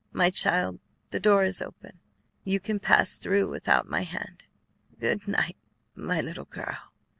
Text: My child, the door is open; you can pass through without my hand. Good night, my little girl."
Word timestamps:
My 0.13 0.31
child, 0.31 0.79
the 1.11 1.19
door 1.19 1.45
is 1.45 1.61
open; 1.61 1.99
you 2.43 2.59
can 2.59 2.79
pass 2.79 3.19
through 3.19 3.47
without 3.49 3.87
my 3.87 4.01
hand. 4.01 4.45
Good 4.99 5.27
night, 5.27 5.57
my 5.93 6.21
little 6.21 6.45
girl." 6.45 6.89